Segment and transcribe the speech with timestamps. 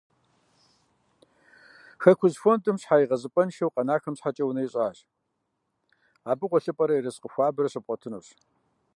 [2.03, 4.97] «Хэкужь» фондым щхьэегъэзыпӏэншэу къэнахэм щхьэкӏэ унэ ищӏащ.
[6.31, 8.27] Абы гъуэлъыпӏэрэ ерыскъы хуабэрэ щыбгъуэтынущ.